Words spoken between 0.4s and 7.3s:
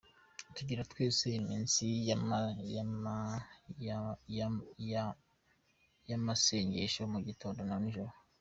Tugira twese iminsi ya masengesho mu